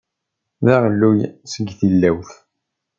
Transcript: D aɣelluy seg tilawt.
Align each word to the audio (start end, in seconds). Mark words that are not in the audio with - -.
D 0.65 0.67
aɣelluy 0.73 1.19
seg 1.51 1.67
tilawt. 1.79 2.31